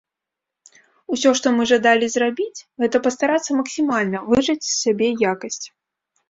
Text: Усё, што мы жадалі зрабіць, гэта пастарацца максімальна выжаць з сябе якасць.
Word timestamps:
Усё, 1.15 1.29
што 1.39 1.47
мы 1.57 1.67
жадалі 1.71 2.05
зрабіць, 2.13 2.63
гэта 2.85 2.97
пастарацца 3.09 3.51
максімальна 3.59 4.23
выжаць 4.33 4.57
з 4.71 4.71
сябе 4.81 5.07
якасць. 5.33 5.63